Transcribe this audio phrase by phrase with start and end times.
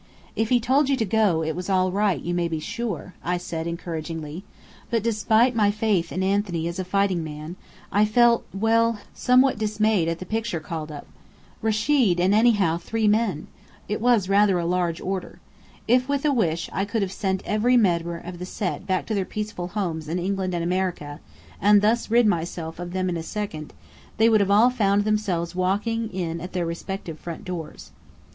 [0.35, 3.37] "If he told you to go it was all right, you may be sure," I
[3.37, 4.43] said encouragingly.
[4.89, 7.55] But despite my faith in Anthony as a fighting man,
[7.91, 11.05] I felt well, somewhat dismayed at the picture called up.
[11.61, 13.45] "Rechid and anyhow three men!"
[13.87, 15.39] It was rather a large order.
[15.87, 19.13] If with a wish I could have sent every member of the Set back to
[19.13, 21.19] their peaceful homes in England and America,
[21.61, 23.71] and thus rid myself of them in a second,
[24.17, 27.91] they would all have found themselves walking in at their respective front doors.